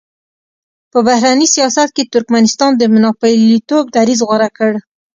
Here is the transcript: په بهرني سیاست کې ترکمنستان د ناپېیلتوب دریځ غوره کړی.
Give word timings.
په 0.91 0.99
بهرني 1.07 1.47
سیاست 1.55 1.89
کې 1.95 2.09
ترکمنستان 2.13 2.71
د 2.77 2.81
ناپېیلتوب 3.03 3.83
دریځ 3.95 4.19
غوره 4.27 4.49
کړی. 4.57 4.79